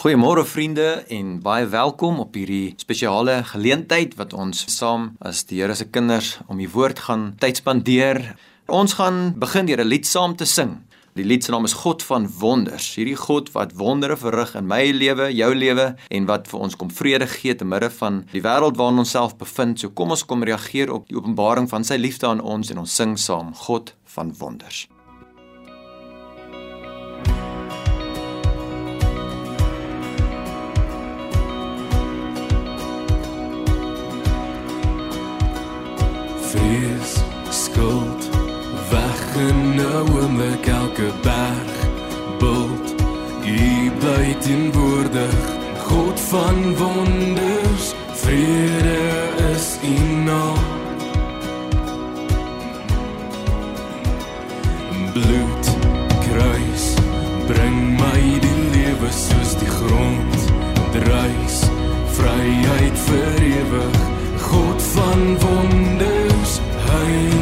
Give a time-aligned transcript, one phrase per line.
[0.00, 5.74] Goeiemôre vriende en baie welkom op hierdie spesiale geleentheid wat ons saam as die Here
[5.76, 8.22] se kinders om die woord gaan tyd spandeer.
[8.64, 10.78] Ons gaan begin deur 'n lied saam te sing.
[11.12, 12.94] Die lied se naam is God van wonders.
[12.96, 16.90] Hierdie God wat wondere verrig in my lewe, jou lewe en wat vir ons kom
[16.90, 19.80] vrede gee te midde van die wêreld waarin ons self bevind.
[19.80, 22.94] So kom ons kom reageer op die openbaring van sy liefde aan ons en ons
[22.94, 24.88] sing saam God van wonders.
[37.70, 38.28] Skuld.
[38.90, 41.74] Weggenouwe met elke berg.
[42.38, 42.94] Bult,
[43.44, 45.58] jy bly teenwoordig.
[45.90, 49.00] God van wonders Vrede
[49.52, 50.58] is jy naam.
[55.12, 55.70] Bloed,
[56.20, 56.94] kruis
[57.50, 60.46] Bring my die lewe soos die grond.
[60.94, 61.58] Druis,
[62.14, 64.00] vryheid vir ewig.
[64.50, 67.39] God van wonders, heilig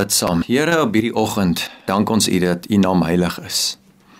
[0.00, 0.40] bid saam.
[0.46, 3.58] Here, op hierdie oggend dank ons U dat U naam heilig is.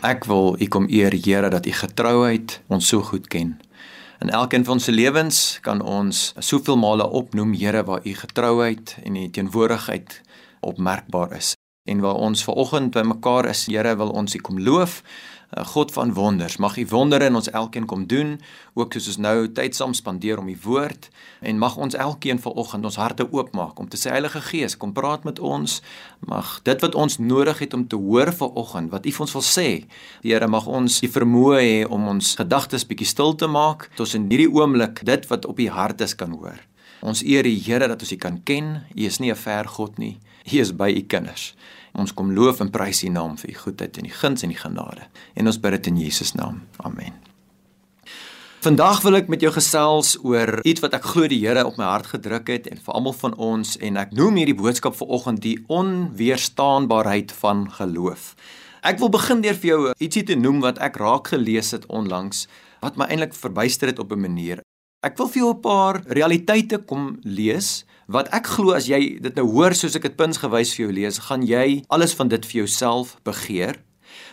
[0.04, 3.54] Ek wil U kom eer, Here, dat U getrouheid ons so goed ken.
[4.20, 8.96] In elkeen van ons se lewens kan ons soveel male opnoem, Here, waar U getrouheid
[9.04, 10.20] en U teenwoordigheid
[10.60, 11.54] opmerkbaar is.
[11.84, 15.02] En waar ons ver oggend by mekaar is, Here, wil ons U kom loof.
[15.50, 16.56] 'n God van wonders.
[16.56, 18.40] Mag U wondere in ons elkeen kom doen,
[18.74, 21.08] ook soos ons nou tyd saam spandeer om U woord
[21.40, 25.24] en mag ons elkeen vanoggend ons harte oopmaak om te sê Heilige Gees, kom praat
[25.24, 25.82] met ons.
[26.20, 29.42] Mag dit wat ons nodig het om te hoor vanoggend, wat U vir ons wil
[29.42, 29.68] sê,
[30.22, 34.14] Here mag ons die vermoë hê om ons gedagtes bietjie stil te maak, tot ons
[34.14, 36.62] in hierdie oomblik dit wat op U hart is kan hoor.
[37.02, 38.84] Ons eer die Here dat ons U kan ken.
[38.94, 40.20] U is nie 'n ver God nie.
[40.52, 41.54] U is by U kinders.
[41.92, 44.54] Ons kom loof en prys U naam vir U goedheid en U guns en U
[44.54, 45.08] genade.
[45.34, 46.62] En ons bid dit in Jesus naam.
[46.76, 47.14] Amen.
[48.60, 51.86] Vandag wil ek met jou gesels oor iets wat ek glo die Here op my
[51.88, 55.54] hart gedruk het en vir almal van ons en ek noem hierdie boodskap vanoggend die
[55.72, 58.34] onweerstaanbaarheid van geloof.
[58.84, 62.46] Ek wil begin deur vir jou ietsie te noem wat ek raak gelees het onlangs
[62.84, 64.60] wat my eintlik verbuister het op 'n manier.
[65.00, 69.36] Ek wil vir jou 'n paar realiteite kom lees wat ek glo as jy dit
[69.38, 72.64] nou hoor soos ek dit punsgewys vir jou lees, gaan jy alles van dit vir
[72.64, 73.78] jouself begeer.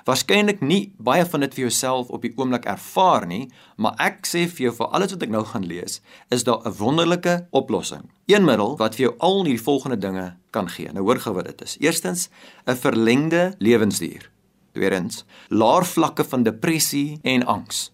[0.07, 4.45] Waarskynlik nie baie van dit vir jouself op die oomblik ervaar nie, maar ek sê
[4.49, 5.99] vir jou vir alles wat ek nou gaan lees,
[6.33, 8.09] is daar 'n wonderlike oplossing.
[8.25, 10.89] Een middel wat vir jou al hierdie volgende dinge kan gee.
[10.93, 11.77] Nou hoor gou wat dit is.
[11.79, 12.29] Eerstens,
[12.65, 14.31] 'n verlengde lewensduur.
[14.73, 17.91] Tweedens, laer vlakke van depressie en angs.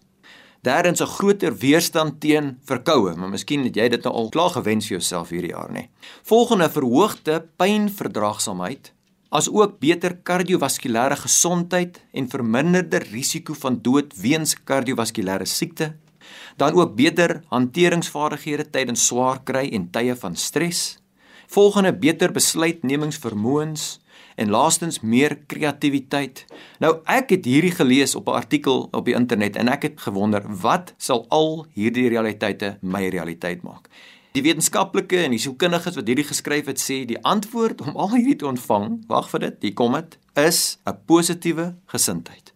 [0.64, 4.86] Derdens 'n groter weerstand teen verkoue, maar miskien het jy dit nou al klaar gewens
[4.86, 5.88] vir jouself hierdie jaar nê.
[6.22, 8.92] Volgende verhoogde pynverdraagsaamheid,
[9.28, 15.96] as ook beter kardiovaskulêre gesondheid en verminderde risiko van dood weens kardiovaskulêre siekte.
[16.56, 20.98] Dan ook beter hanteringsvaardighede tydens swaar kry en tye van stres.
[21.46, 24.00] Volgende beter besluitnemingsvermoëns
[24.34, 26.44] en laastens meer kreatiwiteit.
[26.78, 30.42] Nou ek het hierdie gelees op 'n artikel op die internet en ek het gewonder
[30.60, 33.88] wat sal al hierdie realiteite my realiteit maak.
[34.34, 38.36] Die wetenskaplike en die sielkundiges wat hierdie geskryf het sê die antwoord om al hierdie
[38.36, 42.54] te ontvang, wag vir dit, hier kom dit, is 'n positiewe gesindheid.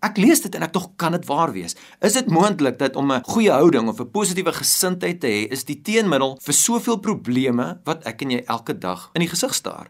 [0.00, 1.74] Ek lees dit en ek tog kan dit waar wees.
[2.00, 5.64] Is dit moontlik dat om 'n goeie houding of 'n positiewe gesindheid te hê is
[5.64, 9.88] die teenmiddel vir soveel probleme wat ek en jy elke dag in die gesig staar?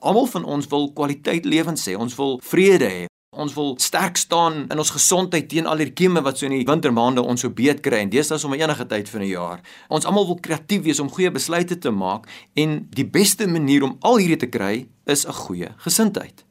[0.00, 1.96] Almal van ons wil kwaliteit lewens hê.
[1.96, 3.06] Ons wil vrede hê.
[3.38, 6.66] Ons wil sterk staan in ons gesondheid teen al die kieme wat so in die
[6.66, 9.60] wintermaande ons so beet kry en deesdae sommer enige tyd van die jaar.
[9.92, 12.24] Ons almal wil kreatief wees om goeie besluite te maak
[12.58, 16.44] en die beste manier om al hierdie te kry is 'n goeie gesindheid.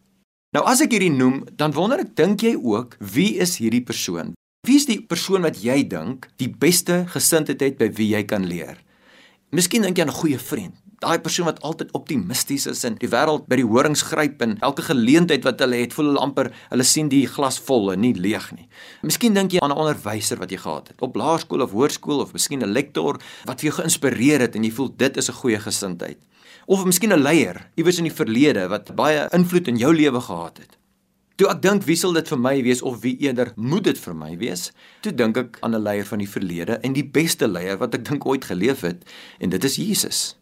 [0.54, 4.34] Nou as ek hierdie noem, dan wonder ek dink jy ook wie is hierdie persoon?
[4.68, 8.46] Wie is die persoon wat jy dink die beste gesindheid het by wie jy kan
[8.46, 8.78] leer?
[9.52, 10.76] Miskien dink jy aan 'n goeie vriend.
[10.98, 14.82] Daai persoon wat altyd optimisties is en die wêreld by die horings gryp en elke
[14.82, 18.48] geleentheid wat hulle het, voel hulle amper hulle sien die glas vol en nie leeg
[18.56, 18.66] nie.
[19.06, 22.34] Miskien dink jy aan 'n onderwyser wat jy gehad het op laerskool of hoërskool of
[22.34, 25.60] miskien 'n lektor wat vir jou geïnspireer het en jy voel dit is 'n goeie
[25.60, 26.18] gesindheid
[26.66, 30.58] of miskien 'n leier iewers in die verlede wat baie invloed in jou lewe gehad
[30.58, 30.78] het.
[31.36, 34.16] Toe ek dink wie sal dit vir my wees of wie eerder moet dit vir
[34.16, 34.72] my wees?
[35.02, 38.06] Toe dink ek aan 'n leier van die verlede en die beste leier wat ek
[38.10, 39.06] dink ooit geleef het
[39.40, 40.37] en dit is Jesus.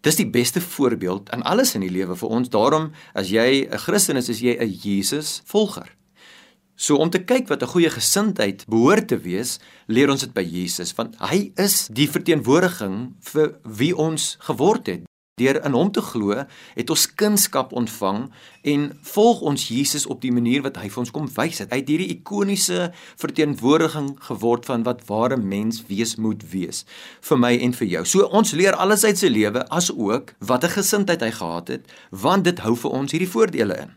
[0.00, 2.48] Dis die beste voorbeeld in alles in die lewe vir ons.
[2.48, 5.96] Daarom as jy 'n Christen is, is jy 'n Jesus volger.
[6.76, 10.42] So om te kyk wat 'n goeie gesindheid behoort te wees, leer ons dit by
[10.42, 15.02] Jesus want hy is die verteenwoordiging vir wie ons geword het.
[15.38, 18.26] Deur in hom te glo, het ons kunskap ontvang
[18.72, 21.70] en volg ons Jesus op die manier wat hy vir ons kom wys het.
[21.72, 22.90] Hy het hierdie ikoniese
[23.20, 26.84] verteenwoordiging geword van wat ware mens wees moet wees
[27.28, 28.04] vir my en vir jou.
[28.04, 31.82] So ons leer alles uit sy lewe as ook wat 'n gesindheid hy gehad het,
[32.10, 33.90] want dit hou vir ons hierdie voordele in.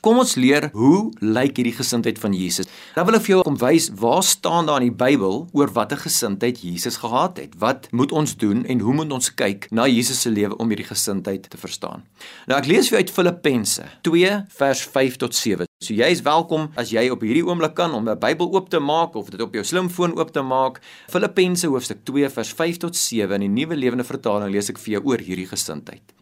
[0.00, 2.70] Kom ons leer hoe lyk hierdie gesindheid van Jesus.
[2.94, 5.98] Dan wil ek vir jou kom wys waar staan daar in die Bybel oor watter
[6.00, 7.58] gesindheid Jesus gehad het.
[7.60, 10.88] Wat moet ons doen en hoe moet ons kyk na Jesus se lewe om hierdie
[10.88, 12.06] gesindheid te verstaan?
[12.48, 14.30] Nou ek lees vir uit Filippense 2
[14.62, 15.68] vers 5 tot 7.
[15.84, 18.80] So jy is welkom as jy op hierdie oomblik kan om 'n Bybel oop te
[18.80, 20.80] maak of dit op jou slimfoon oop te maak.
[21.12, 24.96] Filippense hoofstuk 2 vers 5 tot 7 in die Nuwe Lewende Vertaling lees ek vir
[24.96, 26.19] jou oor hierdie gesindheid.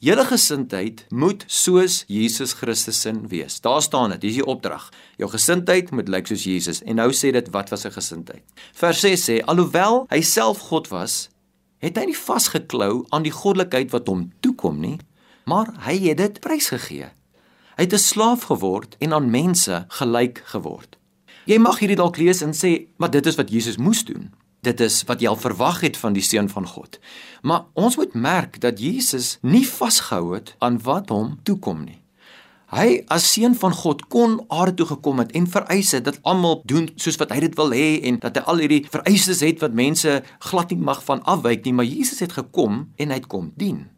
[0.00, 3.58] Julle gesindheid moet soos Jesus Christus sin wees.
[3.60, 4.86] Daar staan dit, dis die opdrag.
[5.20, 6.80] Jou gesindheid moet lyk soos Jesus.
[6.88, 8.40] En nou sê dit wat was sy gesindheid?
[8.80, 11.26] Vers 6 sê alhoewel hy self God was,
[11.84, 14.96] het hy nie vasgeklou aan die goddelikheid wat hom toekom nie,
[15.44, 17.12] maar hy het dit prysgegee.
[17.76, 20.96] Hy het 'n slaaf geword en aan mense gelyk geword.
[21.44, 24.32] Jy mag hierdie dalk lees en sê, maar dit is wat Jesus moes doen.
[24.60, 26.98] Dit is wat jy al verwag het van die seun van God.
[27.42, 32.00] Maar ons moet merk dat Jesus nie vasgehou het aan wat hom toekom nie.
[32.70, 36.60] Hy as seun van God kon aarde toe gekom het en vereis het dat almal
[36.70, 39.74] doen soos wat hy dit wil hê en dat hy al hierdie vereistes het wat
[39.74, 43.50] mense glad nie mag van afwyk nie, maar Jesus het gekom en hy het kom
[43.58, 43.88] dien.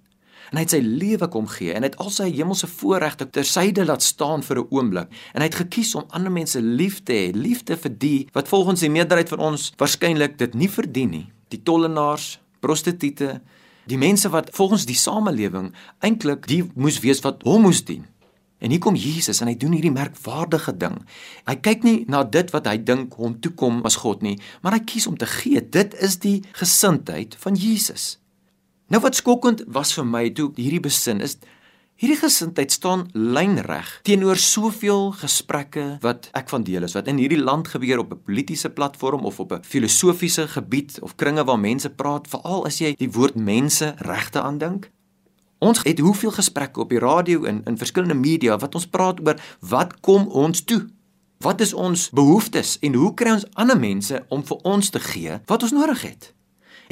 [0.52, 3.87] En hy het sy lewe kom gee en hy het al sy hemelse voorregte tersyde
[3.88, 7.32] laat staan vir 'n oomblik en hy het gekies om ander mense lief te hê,
[7.35, 11.26] liefde vir die wat volgens die meerderheid van ons waarskynlik dit nie verdien nie.
[11.49, 13.40] Die tollenaars, prostituie,
[13.87, 18.06] die mense wat volgens die samelewing eintlik die moes wees wat hom moes dien.
[18.62, 21.00] En hier kom Jesus en hy doen hierdie merkwaardige ding.
[21.49, 24.85] Hy kyk nie na dit wat hy dink hom toekom as God nie, maar hy
[24.87, 25.59] kies om te gee.
[25.61, 28.21] Dit is die gesindheid van Jesus.
[28.92, 31.38] Nou wat skokkend was vir my toe hierdie besin is
[32.02, 37.40] hierdie gesindheid staan lynreg teenoor soveel gesprekke wat ek van deel is wat in hierdie
[37.40, 41.88] land gebeur op 'n politieke platform of op 'n filosofiese gebied of kringe waar mense
[41.88, 44.90] praat, veral as jy die woord mense regte aandink.
[45.58, 49.40] Ons het hoeveel gesprekke op die radio en in verskillende media wat ons praat oor
[49.61, 50.87] wat kom ons toe?
[51.38, 55.40] Wat is ons behoeftes en hoe kry ons ander mense om vir ons te gee
[55.46, 56.34] wat ons nodig het?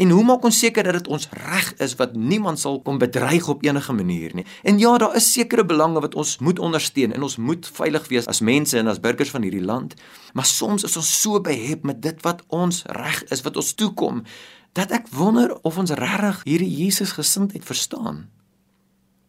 [0.01, 3.49] En hoe maak ons seker dat dit ons reg is wat niemand sal kom bedreig
[3.53, 4.47] op enige manier nie?
[4.65, 8.29] En ja, daar is sekere belange wat ons moet ondersteun en ons moet veilig wees
[8.33, 9.95] as mense en as burgers van hierdie land.
[10.33, 14.25] Maar soms is ons so behep met dit wat ons reg is, wat ons toekom,
[14.73, 18.31] dat ek wonder of ons regtig hierdie Jesus gesindheid verstaan.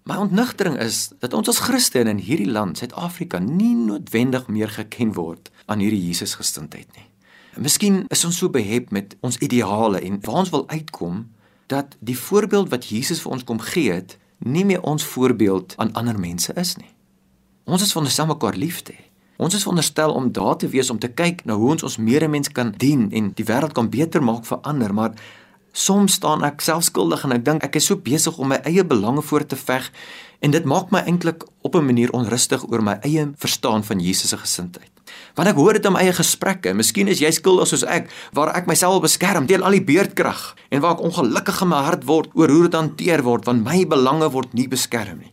[0.07, 5.17] My ontnigtering is dat ons as Christene in hierdie land, Suid-Afrika, nie noodwendig meer geken
[5.19, 7.10] word aan hierdie Jesusgesindheid nie.
[7.55, 11.25] Miskien is ons so behep met ons ideale en waar ons wil uitkom
[11.67, 15.91] dat die voorbeeld wat Jesus vir ons kom gee het, nie meer ons voorbeeld aan
[15.93, 16.93] ander mense is nie.
[17.67, 19.03] Ons is veronderstel mekaar lief te hê.
[19.41, 22.51] Ons is veronderstel om daar te wees om te kyk na hoe ons ons medemens
[22.53, 25.15] kan dien en die wêreld kan beter maak vir ander, maar
[25.71, 29.23] Soms staan ek selfskuldig en ek dink ek is so besig om my eie belange
[29.23, 29.87] voor te veg
[30.43, 34.29] en dit maak my eintlik op 'n manier onrustig oor my eie verstaan van Jesus
[34.29, 34.91] se gesindheid.
[35.35, 38.51] Want ek hoor dit in my eie gesprekke, miskien is jy skuldig soos ek, waar
[38.57, 42.33] ek myself beskerm teen al die beerdkrag en waar ek ongelukkig in my hart word
[42.35, 45.31] oor hoe dit hanteer word want my belange word nie beskerm nie.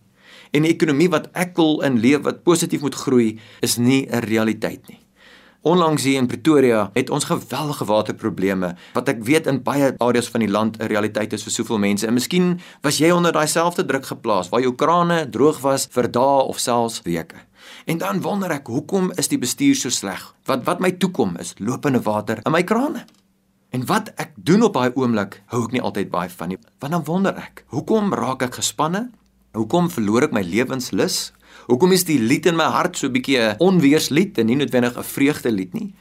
[0.54, 3.28] En die ekonomie wat ek wil in leef wat positief moet groei,
[3.60, 5.00] is nie 'n realiteit nie.
[5.62, 10.40] Onlangs hier in Pretoria het ons geweldige waterprobleme wat ek weet in baie areas van
[10.40, 12.06] die land 'n realiteit is vir soveel mense.
[12.06, 16.10] En miskien was jy onder daai selfde druk geplaas waar jou krane droog was vir
[16.10, 17.47] dae of selfs weke.
[17.86, 20.34] En dan wonder ek, hoekom is die bestuur so sleg?
[20.44, 23.04] Wat wat my toekom is lopende water in my krane.
[23.70, 26.58] En wat ek doen op daai oomblik, hou ek nie altyd baie van nie.
[26.80, 29.10] Want dan wonder ek, hoekom raak ek gespanne?
[29.56, 31.32] Hoekom verloor ek my lewenslus?
[31.68, 34.96] Hoekom is die lied in my hart so 'n bietjie 'n onweerslied en nie noodwendig
[34.96, 35.94] 'n vreugdelied nie?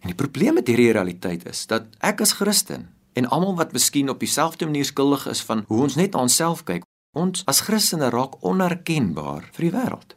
[0.00, 4.08] En die probleem met hierdie realiteit is dat ek as Christen en almal wat miskien
[4.08, 8.10] op dieselfde manier skuldig is van hoe ons net na onsself kyk, ons as Christene
[8.10, 10.16] raak onherkenbaar vir die wêreld.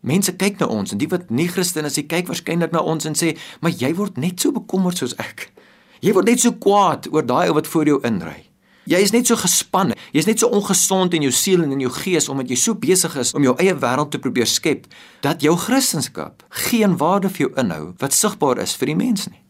[0.00, 3.14] Mense kyk na ons en die wat nie Christen is, kyk waarskynlik na ons en
[3.14, 5.52] sê, "Maar jy word net so bekommerd soos ek.
[6.00, 8.50] Jy word net so kwaad oor daai ou wat voor jou inry."
[8.86, 9.94] Jy is net so gespanne.
[10.12, 13.16] Jy's net so ongesond in jou siel en in jou gees omdat jy so besig
[13.16, 14.86] is om jou eie wêreld te probeer skep
[15.20, 19.42] dat jou Christendom geen waarde vir jou inhou wat sigbaar is vir die mens nie.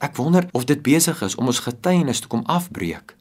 [0.00, 3.17] Ek wonder of dit besig is om ons getuienis te kom afbreek.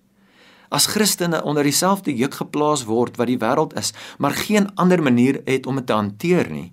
[0.69, 5.41] As Christene onder dieselfde juk geplaas word wat die wêreld is, maar geen ander manier
[5.45, 6.71] het om dit te hanteer nie.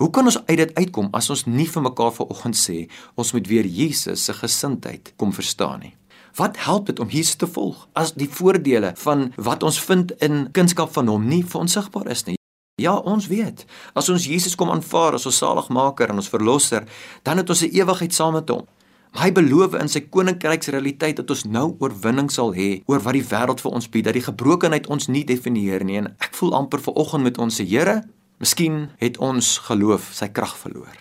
[0.00, 2.76] Hoe kan ons uit dit uitkom as ons nie vir mekaar vanoggend sê
[3.20, 5.94] ons moet weer Jesus se gesindheid kom verstaan nie?
[6.38, 10.46] Wat help dit om Jesus te volg as die voordele van wat ons vind in
[10.56, 12.36] kunskap van hom nie vir ons sigbaar is nie?
[12.80, 16.86] Ja, ons weet, as ons Jesus kom aanvaar as ons saligmaker en ons verlosser,
[17.22, 18.64] dan het ons 'n ewigheid saam met hom.
[19.10, 23.26] Maar hy beloof in sy koninkryksrealiteit dat ons nou oorwinning sal hê oor wat die
[23.26, 25.98] wêreld vir ons bied, dat die gebrokenheid ons nie definieer nie.
[25.98, 28.00] En ek voel amper ver oggend met ons se Here,
[28.38, 30.94] miskien het ons geloof sy krag verloor.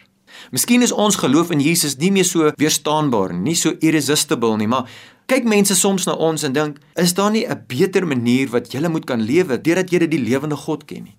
[0.56, 4.70] Miskien is ons geloof in Jesus nie meer so weerstaanbaar nie, nie so irresistible nie,
[4.72, 4.89] maar
[5.30, 8.88] kyk mense soms na ons en dink, is daar nie 'n beter manier wat jy
[8.88, 11.18] moet kan lewe deurdat jy die lewende God ken nie?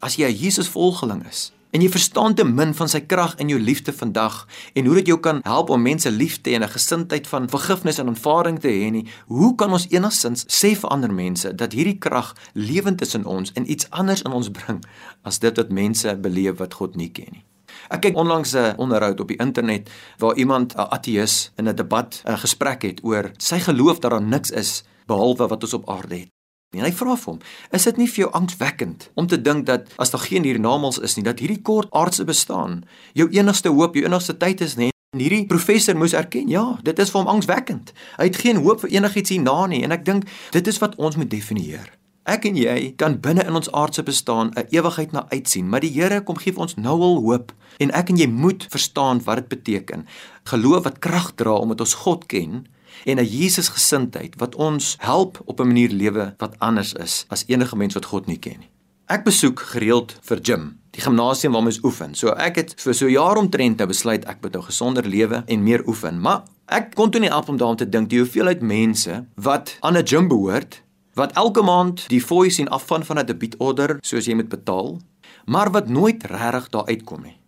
[0.00, 3.48] As jy 'n Jesus volgeling is en jy verstaan te min van sy krag en
[3.48, 4.42] jou liefde vandag
[4.76, 7.48] en hoe dit jou kan help om mense lief te hê en 'n gesindheid van
[7.48, 11.72] vergifnis en aanvaarding te hê nie, hoe kan ons enigstens sê vir ander mense dat
[11.72, 14.84] hierdie krag lewend is in ons en iets anders in ons bring
[15.22, 17.44] as dit wat mense beleef wat God nie ken nie?
[17.88, 22.22] Ek kyk onlangs 'n onderhoud op die internet waar iemand 'n ateïs in 'n debat
[22.24, 26.16] 'n gesprek het oor sy geloof dat daar niks is behalwe wat ons op aarde
[26.16, 26.31] het.
[26.72, 29.92] En hy vra vir hom: "Is dit nie vir jou angswekkend om te dink dat
[29.96, 34.04] as daar geen hiernamaals is nie, dat hierdie kort aardse bestaan jou enigste hoop, jou
[34.04, 37.92] enigste tyd is nie?" En hierdie professor moes erken: "Ja, dit is vir hom angswekkend.
[38.16, 41.16] Hy het geen hoop vir enigiets hierna nie." En ek dink dit is wat ons
[41.16, 41.92] moet definieer.
[42.24, 45.92] Ek en jy kan binne in ons aardse bestaan 'n ewigheid na uitsien, maar die
[45.92, 49.36] Here kom gee vir ons nou al hoop en ek en jy moet verstaan wat
[49.36, 50.06] dit beteken.
[50.44, 52.66] Geloof wat krag dra omdat ons God ken
[53.04, 57.76] en 'n Jesusgesindheid wat ons help op 'n manier lewe wat anders is as enige
[57.76, 58.70] mens wat God nie ken nie.
[59.06, 62.14] Ek besoek gereeld vir gym, die gimnasium waar mens oefen.
[62.14, 65.62] So ek het vir so jaar omtrent nou besluit ek moet nou gesonder lewe en
[65.62, 66.20] meer oefen.
[66.20, 69.96] Maar ek kon toe nie af om daaraan te dink die hoeveelheid mense wat aan
[69.96, 70.82] 'n gym behoort
[71.14, 75.00] wat elke maand die fooi sien afvan van 'n debietorder soos jy moet betaal,
[75.44, 77.41] maar wat nooit regtig daar uitkom nie.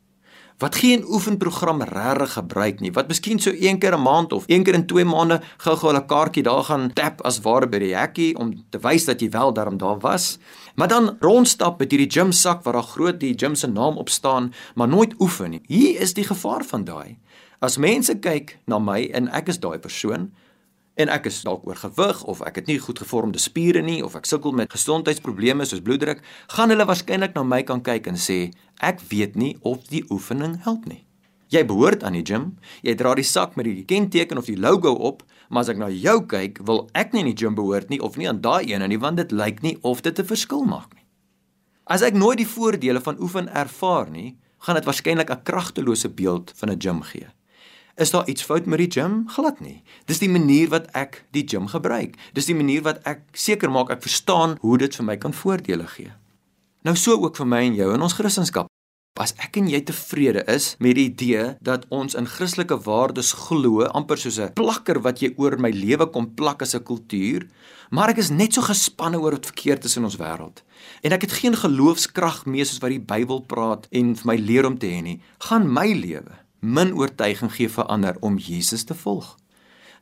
[0.59, 2.93] Wat geen oefenprogram regtig gebruik nie.
[2.95, 6.07] Wat miskien so een keer 'n maand of een keer in 2 maande gou-gou 'n
[6.07, 9.53] kaartjie daar gaan tap as ware by die hekkie om te wys dat jy wel
[9.53, 10.39] daarom daar was.
[10.75, 14.09] Maar dan rondstap met hierdie gym sak waar daar groot die gym se naam op
[14.09, 15.63] staan, maar nooit oefen nie.
[15.67, 17.19] Hier is die gevaar van daai.
[17.59, 20.33] As mense kyk na my en ek is daai persoon,
[20.95, 24.29] en ek is dalk oorgewig of ek het nie goed gevormde spiere nie of ek
[24.31, 26.23] sukkel met gesondheidsprobleme soos bloeddruk,
[26.55, 28.39] gaan hulle waarskynlik na my kan kyk en sê
[28.81, 31.03] ek weet nie of die oefening help nie.
[31.53, 34.95] Jy behoort aan die gym, jy dra die sak met die kenteken of die logo
[34.95, 38.01] op, maar as ek na jou kyk, wil ek nie in die gym behoort nie
[38.03, 40.95] of nie aan daai een nie want dit lyk nie of dit 'n verskil maak
[40.95, 41.05] nie.
[41.87, 46.53] As ek nooit die voordele van oefen ervaar nie, gaan dit waarskynlik 'n kragtelose beeld
[46.57, 47.29] van 'n gym gee.
[47.97, 49.23] Is daar iets fout met die gym?
[49.31, 49.83] Glad nie.
[50.05, 52.17] Dis die manier wat ek die gym gebruik.
[52.35, 55.87] Dis die manier wat ek seker maak ek verstaan hoe dit vir my kan voordele
[55.93, 56.11] gee.
[56.83, 58.67] Nou so ook vir my en jou in ons Christendom.
[59.15, 63.87] As ek en jy tevrede is met die idee dat ons in Christelike waardes glo,
[63.87, 67.47] amper soos 'n plakker wat jy oor my lewe kom plak as 'n kultuur,
[67.91, 70.65] maar ek is net so gespanne oor wat verkeerd is in ons wêreld
[71.03, 74.67] en ek het geen geloofskrag meer soos wat die Bybel praat en vir my leer
[74.67, 78.95] om te hê nie, gaan my lewe min oortuiging gee vir ander om Jesus te
[78.95, 79.37] volg.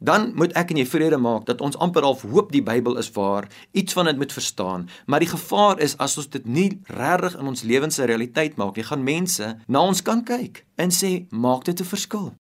[0.03, 3.11] Dan moet ek en jy vrede maak dat ons amper half hoop die Bybel is
[3.15, 7.37] waar, iets van dit moet verstaan, maar die gevaar is as ons dit nie regtig
[7.39, 11.27] in ons lewens se realiteit maak nie, gaan mense na ons kan kyk en sê,
[11.31, 12.35] "Maak dit 'n verskil."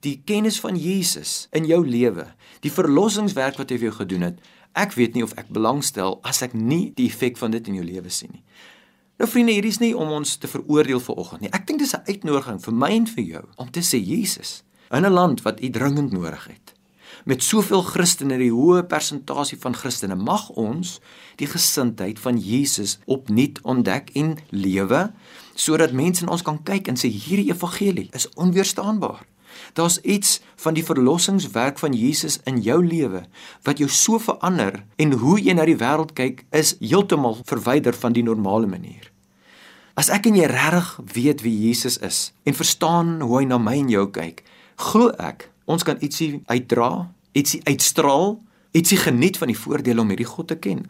[0.00, 2.26] Die kennis van Jesus in jou lewe,
[2.60, 4.38] die verlossingswerk wat hy vir jou gedoen het,
[4.74, 7.84] ek weet nie of ek belangstel as ek nie die effek van dit in jou
[7.84, 8.42] lewe sien nie.
[9.16, 11.52] Nou vriende, hierdie is nie om ons te veroordeel vir oggend nie.
[11.56, 15.06] Ek dink dis 'n uitnodiging vir my en vir jou om te sê Jesus in
[15.06, 16.74] 'n land wat u dringend nodig het.
[17.24, 21.00] Met soveel Christene, die hoë persentasie van Christene, mag ons
[21.36, 25.12] die gesindheid van Jesus opnuut ontdek en lewe
[25.54, 29.24] sodat mense in ons kan kyk en sê hierdie evangelie is onweerstaanbaar.
[29.72, 33.24] Daar's iets van die verlossingswerk van Jesus in jou lewe
[33.62, 38.12] wat jou so verander en hoe jy na die wêreld kyk is heeltemal verwyder van
[38.12, 39.12] die normale manier.
[39.96, 43.78] As ek en jy regtig weet wie Jesus is en verstaan hoe hy na my
[43.80, 44.42] en jou kyk,
[44.76, 48.36] glo ek ons kan ietsie uitdra, ietsie uitstraal,
[48.76, 50.84] ietsie geniet van die voordele om hierdie God te ken.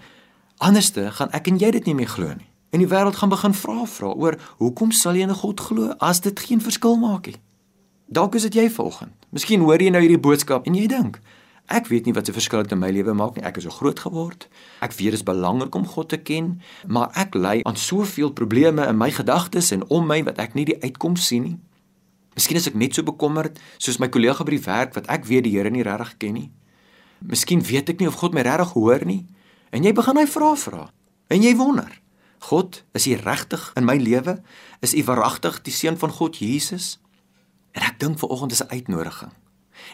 [0.59, 2.49] Anderste gaan ek en jy dit nie meer glo nie.
[2.75, 5.95] En die wêreld gaan begin vra vra oor hoekom sal jy in 'n God glo
[5.99, 7.39] as dit geen verskil maak nie?
[8.07, 9.11] Dalk is dit jy vanoggend.
[9.35, 11.19] Miskien hoor jy nou hierdie boodskap en jy dink,
[11.67, 13.43] ek weet nie wat se verskil dit in my lewe maak nie.
[13.43, 14.47] Ek is so groot geword.
[14.79, 16.53] Ek weet dit is belangrik om God te ken,
[16.87, 20.69] maar ek ly aan soveel probleme in my gedagtes en om my wat ek nie
[20.69, 21.57] die uitkoms sien nie.
[22.39, 25.49] Miskien is ek net so bekommerd soos my kollega by die werk wat ek weet
[25.49, 26.51] die Here nie regtig ken nie.
[27.27, 29.25] Miskien weet ek nie of God my regtig hoor nie.
[29.75, 30.85] En jy begin hy vra vra.
[31.33, 31.91] En jy wonder,
[32.47, 34.37] God, is U regtig in my lewe?
[34.85, 37.01] Is U waaragtig die seun van God Jesus?
[37.77, 39.33] En ek dink ver oggend is 'n uitnodiging.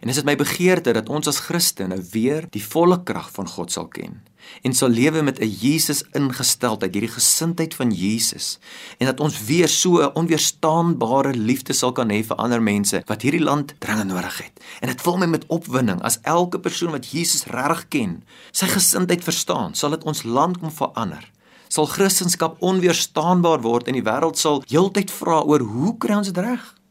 [0.00, 3.72] En dit is my begeerte dat ons as Christene weer die volle krag van God
[3.72, 4.22] sal ken
[4.66, 8.58] en sal lewe met 'n Jesus ingesteldheid, hierdie gesindheid van Jesus
[8.98, 13.22] en dat ons weer so 'n onweerstaanbare liefde sal kan hê vir ander mense wat
[13.22, 14.60] hierdie land dringend nodig het.
[14.80, 19.24] En dit vul my met opwinding as elke persoon wat Jesus reg ken, sy gesindheid
[19.24, 21.30] verstaan, sal dit ons land kom verander.
[21.68, 26.44] Sal Christendom onweerstaanbaar word en die wêreld sal heeltyd vra oor hoe kry ons dit
[26.44, 26.81] reg?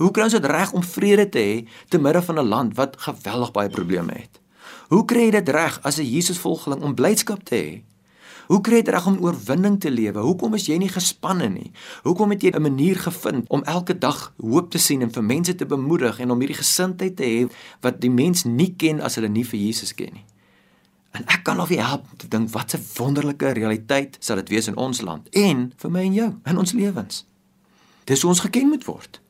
[0.00, 1.56] Hoe kry ons dit reg om vrede te hê
[1.92, 4.40] te midde van 'n land wat geweldig baie probleme het?
[4.88, 7.82] Hoe kry jy dit reg as 'n Jesusvolgeling om blydskap te hê?
[8.46, 10.18] Hoe kry jy dit reg om oorwinning te lewe?
[10.18, 11.72] Hoekom is jy nie gespanne nie?
[12.02, 15.54] Hoekom het jy 'n manier gevind om elke dag hoop te sien en vir mense
[15.54, 19.28] te bemoedig en om hierdie gesindheid te hê wat die mens nie ken as hulle
[19.28, 20.24] nie vir Jesus ken nie?
[21.10, 24.66] En ek kan of jy help te dink wat 'n wonderlike realiteit sal dit wees
[24.66, 27.26] in ons land en vir my en jou in ons lewens.
[28.04, 29.20] Dis hoe ons geken moet word.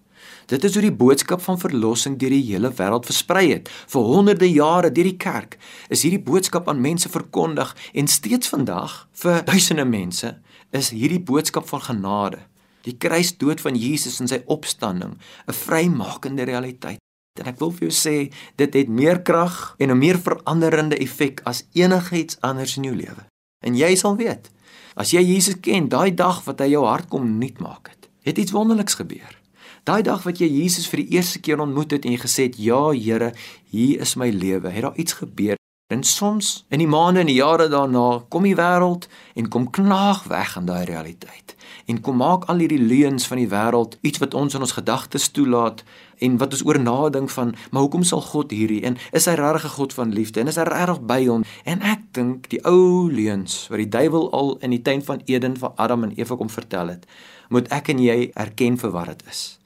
[0.51, 3.69] Dit is hoe die boodskap van verlossing deur die hele wêreld versprei het.
[3.93, 5.55] Vir honderde jare deur die kerk
[5.95, 10.33] is hierdie boodskap aan mense verkondig en steeds vandag vir duisende mense
[10.75, 12.43] is hierdie boodskap van genade.
[12.83, 15.15] Die kruisdood van Jesus en sy opstanding
[15.47, 16.99] 'n vrymakende realiteit.
[17.39, 21.41] En ek wil vir jou sê, dit het meer krag en 'n meer veranderende effek
[21.45, 23.27] as enigiets anders in jou lewe.
[23.65, 24.51] En jy sal weet,
[24.97, 28.39] as jy Jesus ken, daai dag wat hy jou hart kom nuut maak het, het
[28.39, 29.40] iets wonderliks gebeur
[29.85, 32.57] Daai dag wat jy Jesus vir die eerste keer ontmoet het en jy gesê het,
[32.59, 33.33] "Ja, Here,
[33.71, 35.57] hier is my lewe." Het daar iets gebeur?
[35.91, 40.23] En soms in die maande en die jare daarna kom die wêreld en kom knaag
[40.31, 41.57] weg aan daai realiteit.
[41.87, 45.31] En kom maak al hierdie leuns van die wêreld iets wat ons in ons gedagtes
[45.31, 45.83] toelaat
[46.19, 49.65] en wat ons oor nadink van, maar hoekom sal God hierdie en is hy regtig
[49.65, 51.45] 'n God van liefde en is hy regtig by hom?
[51.65, 55.57] En ek dink die ou leuns wat die duiwel al in die tuin van Eden
[55.57, 57.07] vir Adam en Eva kom vertel het,
[57.49, 59.60] moet ek en jy erken vir wat dit is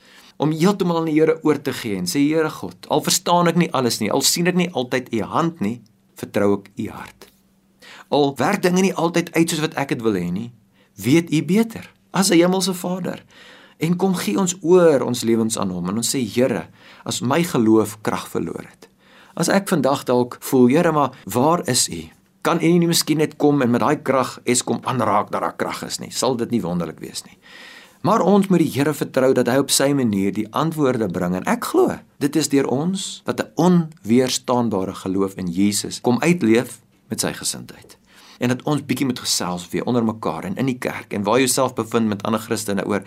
[0.45, 3.59] om heeltemal aan die Here oor te gee en sê Here God, al verstaan ek
[3.61, 5.79] nie alles nie, al sien ek nie altyd u hand nie,
[6.21, 7.29] vertrou ek u hart.
[8.15, 10.51] Al werk dinge nie altyd uit soos wat ek dit wil hê nie,
[11.01, 13.25] weet u beter as 'n hemelse Vader.
[13.79, 16.69] En kom gee ons oor ons lewens aan hom en ons sê Here,
[17.05, 18.89] as my geloof krag verloor het.
[19.35, 22.09] As ek vandag dalk voel, Here, maar waar is u?
[22.43, 25.83] Kan u nie miskien net kom en met daai krag Eskom aanraak dat daar krag
[25.83, 26.11] is nie?
[26.11, 27.39] Sal dit nie wonderlik wees nie?
[28.05, 31.47] Maar ons moet die Here vertrou dat hy op sy manier die antwoorde bring en
[31.49, 37.21] ek glo dit is deur ons wat 'n onweerstaanbare geloof in Jesus kom uitleef met
[37.21, 37.97] sy gesindheid.
[38.39, 41.39] En dat ons bietjie met gesels weer onder mekaar en in die kerk en waar
[41.39, 43.03] jouself bevind met ander Christene oor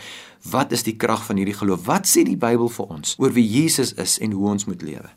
[0.49, 1.85] wat is die krag van hierdie geloof?
[1.85, 5.09] Wat sê die Bybel vir ons oor wie Jesus is en hoe ons moet lewe?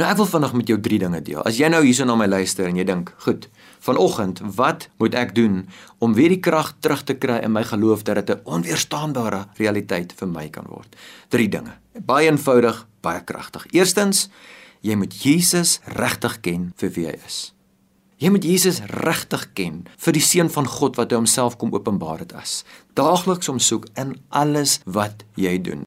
[0.00, 1.42] Nou ek wil vandag met jou drie dinge deel.
[1.44, 3.48] As jy nou hierso na my luister en jy dink, "Goed,
[3.80, 8.02] vanoggend, wat moet ek doen om weer die krag terug te kry in my geloof
[8.02, 10.96] dat dit 'n onweerstaanbare realiteit vir my kan word?"
[11.28, 11.72] Drie dinge.
[12.00, 13.66] Baie eenvoudig, baie kragtig.
[13.70, 14.28] Eerstens,
[14.80, 17.52] jy moet Jesus regtig ken vir wie hy is.
[18.16, 22.18] Jy moet Jesus regtig ken vir die seun van God wat hy homself kom openbaar
[22.18, 22.64] het as.
[22.94, 25.82] Daagliks omsoek in alles wat jy doen.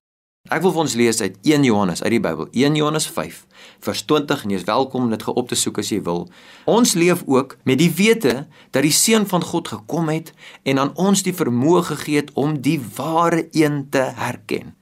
[0.53, 3.39] Ek wil vir ons lees uit 1 Johannes uit die Bybel, 1 Johannes 5
[3.81, 6.27] vers 20 en jy is welkom om dit geop te soek as jy wil.
[6.69, 10.29] Ons leef ook met die wete dat die seun van God gekom het
[10.61, 14.75] en aan ons die vermoë gegee het om die ware een te herken.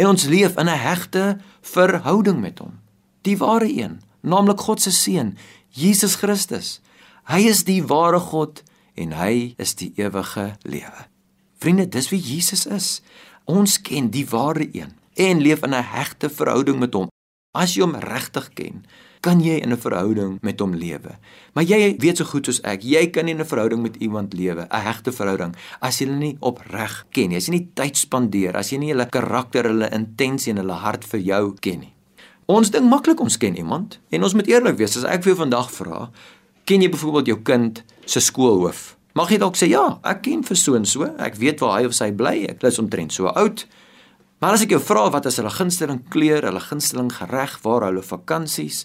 [0.00, 2.80] En ons leef in 'n hegte verhouding met hom.
[3.28, 5.36] Die ware een, naamlik God se seun,
[5.68, 6.80] Jesus Christus.
[7.28, 8.62] Hy is die ware God
[8.94, 11.06] en hy is die ewige lewe.
[11.58, 13.02] Vriende, dis wie Jesus is.
[13.46, 17.08] Ons ken die ware een en leef in 'n hegte verhouding met hom.
[17.54, 18.84] As jy hom regtig ken,
[19.20, 21.18] kan jy in 'n verhouding met hom lewe.
[21.54, 24.34] Maar jy weet so goed soos ek, jy kan nie in 'n verhouding met iemand
[24.34, 27.36] lewe, 'n hegte verhouding, as jy hulle nie opreg ken nie.
[27.36, 31.04] As jy nie tyd spandeer, as jy nie hulle karakter, hulle intensie en hulle hart
[31.04, 31.94] vir jou ken nie.
[32.46, 34.96] Ons dink maklik ons ken iemand en ons moet eerlik wees.
[34.96, 36.10] As ek vir jou vandag vra,
[36.64, 38.95] ken jy byvoorbeeld jou kind se skoolhoof?
[39.16, 41.06] Mag jy dalk sê ja, ek ken vir so en so.
[41.24, 42.42] Ek weet waar hy of sy bly.
[42.50, 43.62] Ek is omtrent so oud.
[44.44, 48.02] Maar as ek jou vra wat is hulle gunsteling kleur, hulle gunsteling gereg, waar hulle
[48.04, 48.82] vakansies,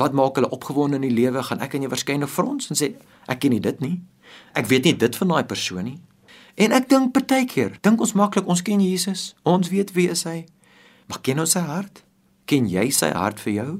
[0.00, 2.94] wat maak hulle opgewonde in die lewe, gaan ek aan jou waarskynlik frons en sê
[3.28, 3.98] ek ken nie dit nie.
[4.56, 5.98] Ek weet nie dit van daai persoon nie.
[6.56, 9.34] En ek dink partykeer, dink ons maklik ons ken Jesus.
[9.44, 10.46] Ons weet wie is hy.
[11.12, 12.00] Maar ken ons sy hart?
[12.48, 13.70] Ken jy sy hart vir jou?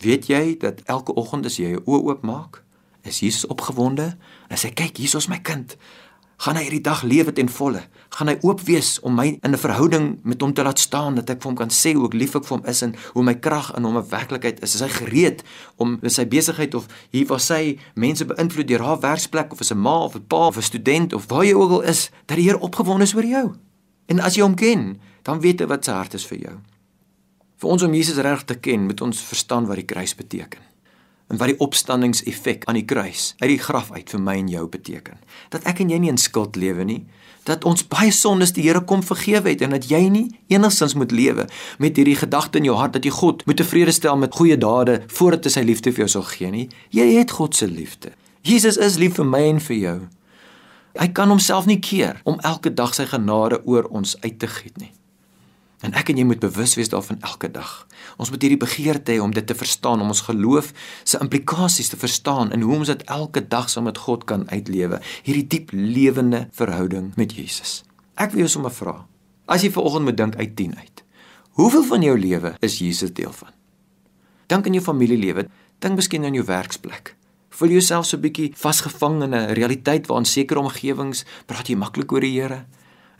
[0.00, 2.61] Weet jy dat elke oggend as jy jou oë oopmaak,
[3.02, 4.16] is Jesus opgewonde?
[4.48, 5.76] En sê kyk hier is my kind.
[6.42, 7.84] Gaan hy hierdie dag lewe ten volle?
[8.16, 11.30] Gaan hy oop wees om my in 'n verhouding met hom te laat staan dat
[11.30, 13.34] ek vir hom kan sê hoe ek lief ek vir hom is en hoe my
[13.34, 14.74] krag in hom 'n werklikheid is?
[14.74, 15.42] Is hy gereed
[15.76, 19.70] om in sy besigheid of hier waar sy mense beïnvloed deur haar werksplek of as
[19.70, 22.36] 'n ma of 'n pa of 'n student of waar jy ook al is dat
[22.36, 23.54] die Here opgewonde is oor jou?
[24.06, 26.58] En as jy hom ken dan weet jy wat sy hart is vir jou.
[27.56, 30.71] Vir ons om Jesus reg te ken moet ons verstaan wat die kruis beteken
[31.32, 34.66] en wat die opstandingseffek aan die kruis uit die graf uit vir my en jou
[34.68, 35.16] beteken.
[35.54, 37.00] Dat ek en jy nie in skuld lewe nie,
[37.48, 41.10] dat ons baie sondes die Here kom vergewe het en dat jy nie enigsins moet
[41.10, 41.48] lewe
[41.82, 45.00] met hierdie gedagte in jou hart dat jy God moet tevrede stel met goeie dade
[45.08, 46.68] voordat hy sy liefde vir jou sal gee nie.
[46.94, 48.12] Jy het God se liefde.
[48.46, 49.98] Jesus is lief vir my en vir jou.
[51.00, 54.76] Hy kan homself nie keer om elke dag sy genade oor ons uit te giet
[54.78, 54.92] nie.
[55.82, 57.70] En ek en jy moet bewus wees daarvan elke dag.
[58.22, 60.70] Ons moet hierdie begeerte hê om dit te verstaan, om ons geloof
[61.02, 65.00] se implikasies te verstaan en hoe ons dit elke dag saam met God kan uitlewe,
[65.26, 67.80] hierdie diep lewende verhouding met Jesus.
[68.14, 69.00] Ek wil jou sommer vra,
[69.50, 71.02] as jy vanoggend moet dink uit 10 uit.
[71.58, 73.50] Hoeveel van jou lewe is Jesus deel van?
[74.46, 75.48] Dink aan jou familielewe,
[75.82, 77.16] dink miskien aan jou werksplek.
[77.52, 81.76] Voel jy jouself so 'n bietjie vasgevang in 'n realiteit waarin sekere omgewings praat jy
[81.76, 82.66] maklik oor die Here?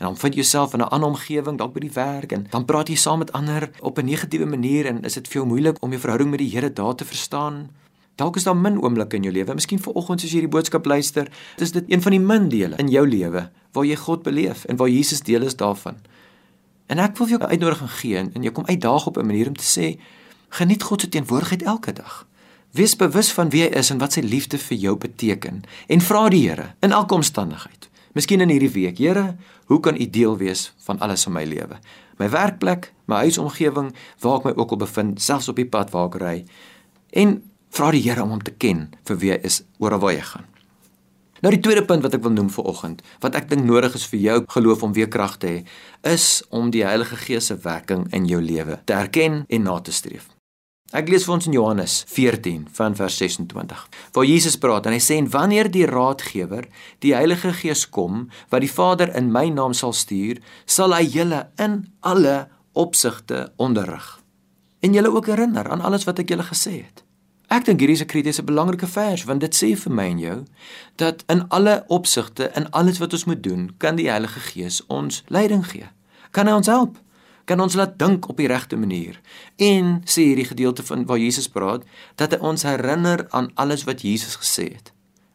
[0.03, 2.87] En dan vind jouself in 'n ander omgewing, dalk by die werk en dan praat
[2.87, 5.89] jy saam met ander op 'n negatiewe manier en is dit vir jou moeilik om
[5.89, 7.69] jou verhouding met die Here daar te verstaan?
[8.15, 9.53] Dalk is daar min oomblikke in jou lewe.
[9.53, 12.87] Miskien vanoggend as jy hierdie boodskap luister, is dit een van die min dele in
[12.87, 15.95] jou lewe waar jy God beleef en waar Jesus deel is daarvan.
[16.85, 19.47] En ek wil vir jou 'n uitnodiging gee en jy kom uitdaag op 'n manier
[19.47, 19.99] om te sê
[20.49, 22.27] geniet God se teenwoordigheid elke dag.
[22.71, 26.29] Wees bewus van wie hy is en wat sy liefde vir jou beteken en vra
[26.29, 29.35] die Here in elke omstandigheid Miskien in hierdie week, Here,
[29.71, 31.79] hoe kan U deel wees van alles in my lewe?
[32.21, 33.89] My werkplek, my huisomgewing,
[34.21, 36.35] waar ek my ook al bevind, selfs op die pad waar ek ry.
[37.17, 37.39] En
[37.73, 40.45] vra die Here om hom te ken vir wie hy is oor waar jy gaan.
[41.43, 44.05] Nou die tweede punt wat ek wil noem vir oggend, wat ek dink nodig is
[44.07, 45.57] vir jou geloof om weer krag te hê,
[46.13, 49.91] is om die Heilige Gees se werking in jou lewe te erken en na te
[49.91, 50.29] streef.
[50.93, 53.79] Ek lees vir ons in Johannes 14 van vers 26.
[54.13, 56.67] Waar Jesus praat en hy sê en wanneer die Raadgewer,
[57.01, 60.37] die Heilige Gees kom, wat die Vader in my naam sal stuur,
[60.69, 62.43] sal hy julle in alle
[62.77, 64.19] opsigte onderrig
[64.83, 67.01] en julle ook herinner aan alles wat ek julle gesê het.
[67.53, 70.45] Ek dink hierdie is 'n kritiese belangrike vers want dit sê vir my en jou
[70.97, 75.23] dat in alle opsigte in alles wat ons moet doen, kan die Heilige Gees ons
[75.27, 75.89] leiding gee.
[76.31, 76.97] Kan hy ons help?
[77.45, 79.19] Kan ons laat dink op die regte manier?
[79.59, 81.83] En sê hierdie gedeelte van waar Jesus praat
[82.15, 84.93] dat hy ons herinner aan alles wat Jesus gesê het.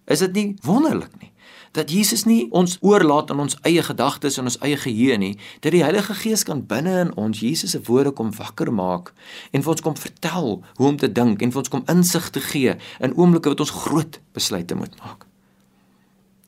[0.08, 1.32] Is dit nie wonderlik nie?
[1.72, 5.74] dat Jesus nie ons oorlaat aan ons eie gedagtes en ons eie geheue nie, dat
[5.74, 9.12] die Heilige Gees kan binne in ons Jesus se woorde kom wakker maak
[9.52, 12.42] en vir ons kom vertel hoe om te dink en vir ons kom insig te
[12.44, 15.26] gee in oomblikke wat ons groot besluite moet maak.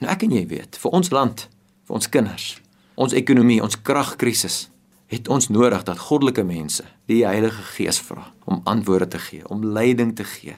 [0.01, 1.47] Nou ek en jy weet, vir ons land,
[1.87, 2.51] vir ons kinders,
[2.97, 4.63] ons ekonomie, ons kragkrisis,
[5.11, 9.65] het ons nodig dat goddelike mense die Heilige Gees vra om antwoorde te gee, om
[9.65, 10.57] leiding te gee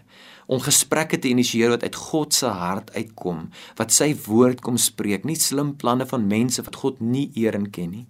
[0.52, 3.46] om gesprekke te initieer wat uit God se hart uitkom,
[3.78, 7.70] wat sy woord kom spreek, nie slim planne van mense wat God nie eer en
[7.72, 8.06] ken nie.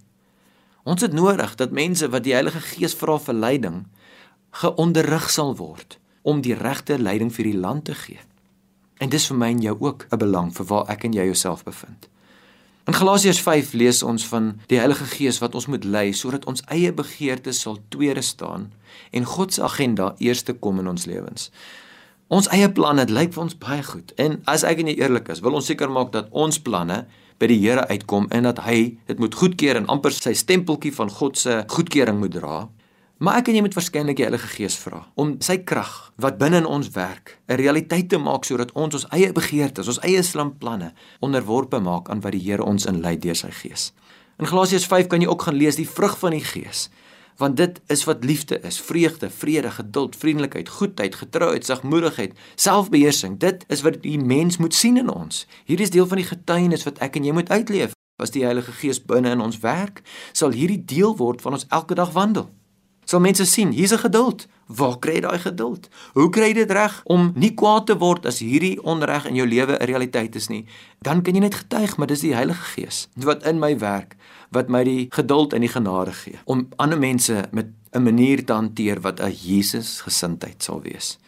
[0.83, 3.83] Ons het nodig dat mense wat die Heilige Gees vra vir leiding,
[4.63, 8.21] geonderrig sal word om die regte leiding vir die land te gee.
[9.03, 11.65] En dis vir my en jou ook 'n belang vir waar ek en jy jouself
[11.65, 12.09] bevind.
[12.83, 16.65] In Galasiërs 5 lees ons van die Heilige Gees wat ons moet lei sodat ons
[16.75, 18.73] eie begeertes sal tweede staan
[19.15, 21.53] en God se agenda eerste kom in ons lewens.
[22.27, 24.11] Ons eie planne, lyk vir ons baie goed.
[24.19, 27.05] En as ek en jy eerlik is, wil ons seker maak dat ons planne
[27.39, 31.13] by die Here uitkom en dat hy dit moet goedkeur en amper sy stempeltjie van
[31.21, 32.65] God se goedkeuring moet dra.
[33.23, 35.91] Maar ek en jy moet waarskynlik die Heilige Gees vra om sy krag
[36.23, 40.01] wat binne in ons werk, 'n realiteit te maak sodat ons ons eie begeertes, ons
[40.03, 43.93] eie slim planne onderworpe maak aan wat die Here ons inlei deur sy Gees.
[44.39, 46.91] In Galasiërs 5 kan jy ook gaan lees die vrug van die Gees
[47.37, 53.39] want dit is wat liefde is vreugde vrede geduld vriendelikheid goedheid getrouheid sagmoedigheid selfbeheersing.
[53.39, 55.47] Dit is wat die mens moet sien in ons.
[55.65, 57.95] Hierdie is deel van die getuienis wat ek en jy moet uitleef.
[58.17, 61.95] As die Heilige Gees binne in ons werk sal hierdie deel word van ons elke
[61.95, 62.51] dag wandel
[63.13, 64.47] sal mense sien hier's 'n geduld.
[64.67, 65.89] Waar kry jy daai geduld?
[66.15, 69.47] Hoe kry jy dit reg om nie kwaad te word as hierdie onreg in jou
[69.47, 70.65] lewe 'n realiteit is nie?
[71.03, 74.17] Dan kan jy net getuig maar dis die Heilige Gees wat in my werk
[74.51, 78.53] wat my die geduld en die genade gee om ander mense met 'n manier te
[78.53, 81.19] hanteer wat 'n Jesus gesindheid sal wees.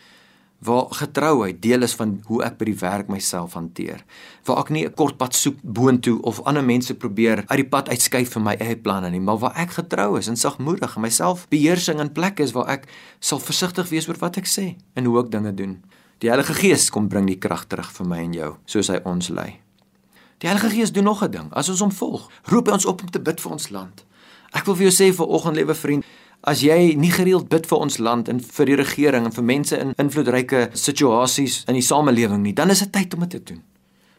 [0.64, 4.05] Waar getrouheid deel is van hoe ek by die werk myself hanteer.
[4.48, 7.88] Waar ek nie 'n kort pad soek boontoe of ander mense probeer uit die pad
[7.88, 11.46] uitskuif vir my eie planne nie, maar waar ek getrou is en sagmoedig en myself
[11.48, 12.88] beheersing in plek is waar ek
[13.20, 15.83] sal versigtig wees oor wat ek sê en hoe ek dinge doen.
[16.18, 19.29] Die Heilige Gees kom bring die krag terug vir my en jou, soos hy ons
[19.29, 19.61] lei.
[20.38, 21.48] Die Heilige Gees doen nog 'n ding.
[21.53, 24.05] As ons hom volg, roep hy ons op om te bid vir ons land.
[24.53, 26.05] Ek wil vir jou sê vir oggend liewe vriend,
[26.44, 29.78] as jy nie gereeld bid vir ons land en vir die regering en vir mense
[29.80, 33.62] in invloedryke situasies in die samelewing nie, dan is dit tyd om dit te doen.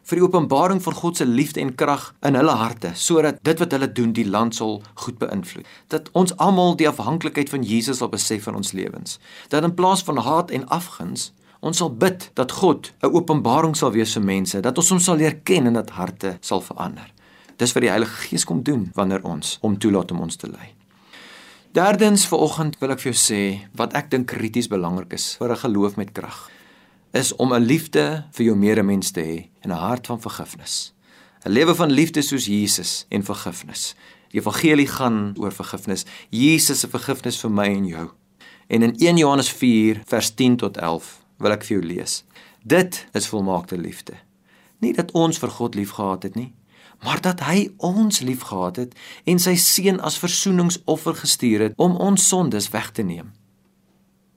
[0.06, 3.72] Vir die openbaring van God se liefde en krag in hulle harte, sodat dit wat
[3.74, 5.66] hulle doen die land sal goed beïnvloed.
[5.90, 9.18] Dat ons almal die afhanklikheid van Jesus sal besef in ons lewens.
[9.50, 11.32] Dat in plaas van haat en afguns
[11.66, 15.16] Ons sal bid dat God 'n openbaring sal wees vir mense, dat ons hom sal
[15.16, 17.12] leer ken en dat harte sal verander.
[17.56, 20.74] Dis wat die Heilige Gees kom doen wanneer ons hom toelaat om ons te lei.
[21.76, 23.38] Derdens vanoggend wil ek vir jou sê
[23.76, 26.48] wat ek dink krities belangrik is vir 'n geloof met krag
[27.12, 30.94] is om 'n liefde vir jou medemens te hê en 'n hart van vergifnis.
[31.44, 33.94] 'n Lewe van liefde soos Jesus en vergifnis.
[34.32, 36.06] Die evangelie gaan oor vergifnis.
[36.30, 38.10] Jesus se vergifnis vir my en jou.
[38.68, 42.24] En in 1 Johannes 4 vers 10 tot 11 wil ek vir jou lees.
[42.64, 44.14] Dit is volmaakte liefde.
[44.80, 46.54] Nie dat ons vir God liefgehad het nie,
[47.04, 52.28] maar dat hy ons liefgehad het en sy seun as versoeningsoffer gestuur het om ons
[52.28, 53.32] sondes weg te neem.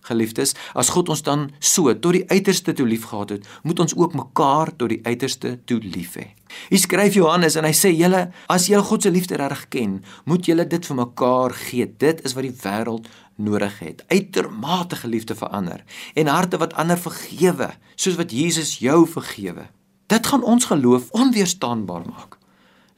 [0.09, 4.15] Geliefdes, as God ons dan so tot die uiterste toe liefgehad het, moet ons ook
[4.17, 6.31] mekaar tot die uiterste toe lief hê.
[6.71, 10.49] Hier skryf Johannes en hy sê julle, as julle God se liefde reg ken, moet
[10.49, 11.85] julle dit vir mekaar gee.
[12.01, 14.01] Dit is wat die wêreld nodig het.
[14.09, 19.69] Uitermate geliefde vir ander en harte wat ander vergewe, soos wat Jesus jou vergewe.
[20.09, 22.38] Dit gaan ons geloof onweerstaanbaar maak.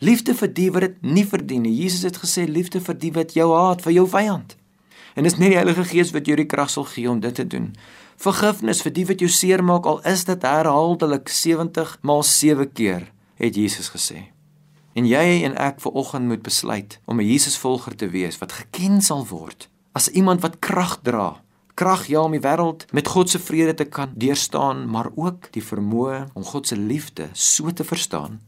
[0.02, 1.76] Liefde vir die wat dit nie verdien nie.
[1.78, 4.56] Jesus het gesê liefde vir die wat jou haat, vir jou vyand.
[5.14, 7.46] En dis net die Heilige Gees wat jou die krag sal gee om dit te
[7.46, 7.68] doen.
[8.18, 13.06] Vergifnis vir die wat jou seermaak al is dit herhaaldelik 70 maal 7 keer,
[13.38, 14.32] het Jesus gesê.
[14.98, 19.26] En jy en ek vanoggend moet besluit om 'n Jesusvolger te wees wat geken sal
[19.30, 21.42] word as iemand wat krag dra.
[21.74, 25.64] Krag ja om die wêreld met God se vrede te kan deurstaan, maar ook die
[25.64, 28.42] vermoë om God se liefde so te verstaan,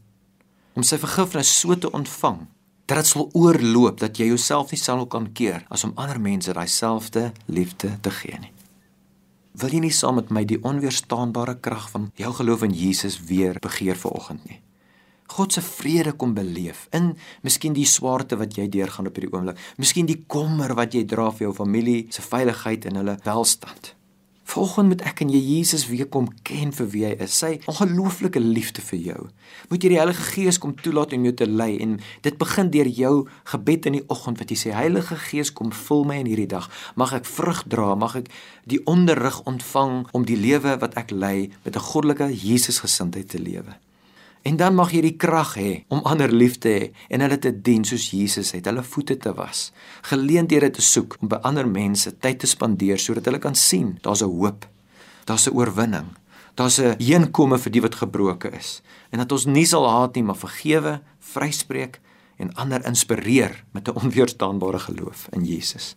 [0.74, 2.44] om sy vergifnis so te ontvang
[2.84, 6.52] dat dit sal oorloop dat jy jouself nie sal kan keer as om ander mense
[6.52, 8.52] daai selfde liefde te gee nie.
[9.54, 13.60] Wil jy nie saam met my die onweerstaanbare krag van jou geloof in Jesus weer
[13.62, 14.60] begeer vanoggend nie?
[15.34, 19.60] God se vrede kom beleef in miskien die swaarte wat jy deurgaan op hierdie oomblik,
[19.80, 23.94] miskien die kommer wat jy dra vir jou familie se veiligheid en hulle welstand.
[24.44, 27.36] Volgens moet ek en jy Jesus weer kom ken vir wie hy is.
[27.38, 29.22] Sy ongelooflike liefde vir jou.
[29.70, 32.90] Moet jy die Heilige Gees kom toelaat om jou te lei en dit begin deur
[32.92, 33.14] jou
[33.54, 36.68] gebed in die oggend wat jy sê Heilige Gees kom vul my in hierdie dag.
[37.00, 38.28] Mag ek vrug dra, mag ek
[38.68, 43.80] die onderrig ontvang om die lewe wat ek lei met 'n goddelike Jesusgesindheid te lewe.
[44.44, 47.48] En dan mag jy die krag hê om ander lief te hê en hulle te
[47.64, 49.70] dien soos Jesus het, hulle voete te was.
[50.10, 54.22] Geleenthede te soek om by ander mense tyd te spandeer sodat hulle kan sien daar's
[54.22, 54.68] 'n hoop.
[55.24, 56.12] Daar's 'n oorwinning.
[56.54, 58.82] Daar's 'n heenkome vir die wat gebroke is.
[59.10, 62.00] En dat ons nie sal haat nie, maar vergewe, vryspreek
[62.36, 65.96] en ander inspireer met 'n onweerstaanbare geloof in Jesus.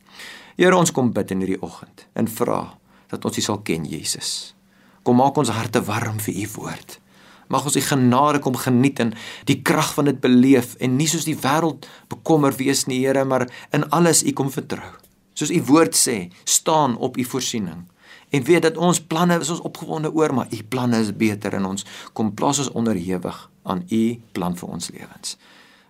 [0.55, 4.55] Here, ons kom bid in hierdie oggend en vra dat ons U sal ken, Jesus.
[5.03, 6.99] Kom maak ons harte warm vir U woord.
[7.47, 9.13] Mag ons die genade kom geniet en
[9.49, 13.47] die krag van dit beleef en nie soos die wêreld bekommer wees nie, Here, maar
[13.71, 14.91] in alles U kom vertrou.
[15.37, 17.85] Soos U woord sê, staan op U voorsiening.
[18.29, 21.69] En weet dat ons planne is ons opgewonde oor, maar U planne is beter en
[21.69, 25.37] ons kom plaas ons onderhewig aan U plan vir ons lewens.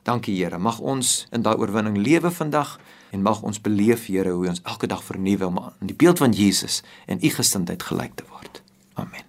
[0.07, 2.77] Dankie Here, mag ons in daai oorwinning lewe vandag
[3.11, 6.35] en mag ons beleef Here hoe ons elke dag vernuwe om aan die beeld van
[6.35, 8.61] Jesus en U gesindheid gelyk te word.
[8.93, 9.26] Amen.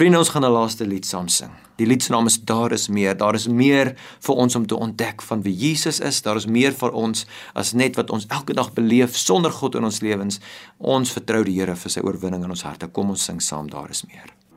[0.00, 1.50] Vriende, ons gaan 'n laaste lied saam sing.
[1.76, 3.16] Die lied se naam is Daar is meer.
[3.16, 6.22] Daar is meer vir ons om te ontdek van wie Jesus is.
[6.22, 9.84] Daar is meer vir ons as net wat ons elke dag beleef sonder God in
[9.84, 10.40] ons lewens.
[10.78, 12.86] Ons vertrou die Here vir sy oorwinning in ons harte.
[12.86, 14.49] Kom ons sing saam Daar is meer.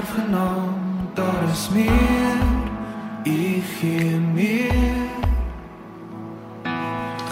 [0.00, 0.74] Hier erfgenaam.
[1.14, 2.38] Daar is meer.
[3.24, 5.08] Ek gee meer.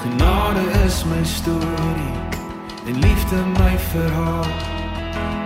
[0.03, 2.17] Genade is my storie
[2.87, 4.47] en liefde my verhaal.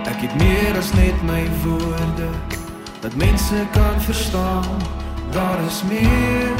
[0.05, 2.29] Ek het meer as net my woorde
[3.01, 4.77] dat mense kan verstaan.
[5.31, 6.55] Daar is meer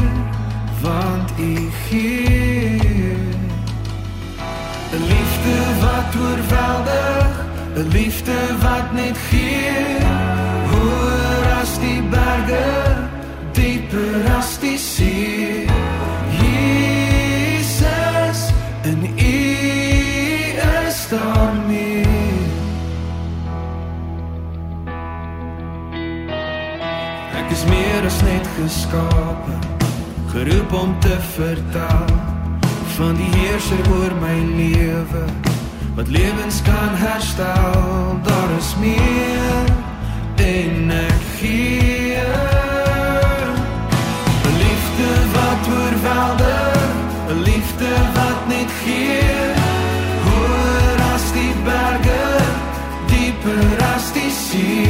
[0.82, 3.16] want u gee
[4.94, 7.32] 'n liefde wat oorweldig
[7.76, 10.04] 'n liefde wat net gee
[11.84, 12.66] die berge
[13.54, 15.68] dieper as die see.
[16.40, 18.40] Jesus
[18.84, 19.36] en u
[20.88, 22.52] is daar meer.
[27.40, 29.60] Ek is meer as net geskape
[30.34, 32.08] geroep om te vertel
[32.96, 35.26] van die heerser oor my lewe
[35.96, 38.18] wat lewens kan herstel.
[38.26, 39.73] Daar is meer
[40.44, 42.18] en ek gee
[44.48, 46.92] 'n liefde wat oorweldig
[47.34, 49.22] 'n liefde wat net gee
[50.26, 52.26] hoër as die berge
[53.12, 54.83] dieper as die see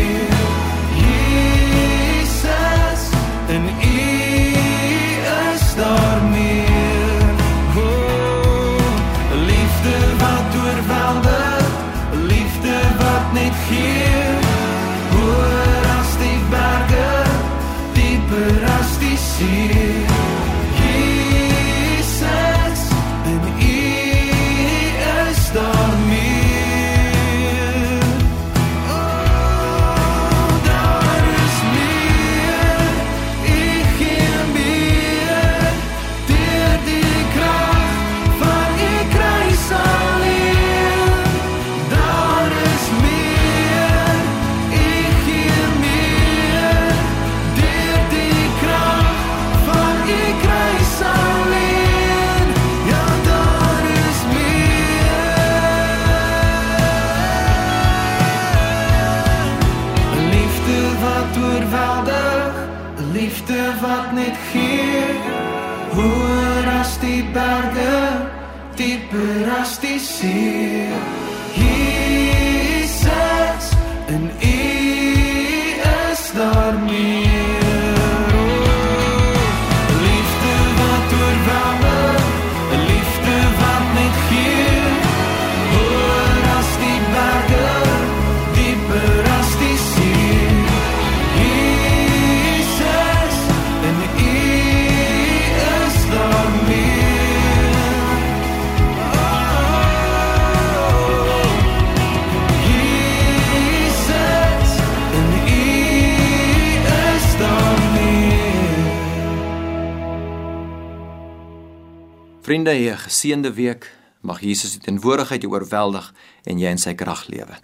[112.43, 113.91] Vriende, 'n geseënde week.
[114.21, 116.13] Mag Jesus se teenwoordigheid jou oorweldig
[116.43, 117.55] en jy in sy krag lewe.